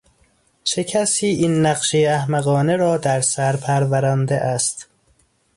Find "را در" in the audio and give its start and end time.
2.75-3.21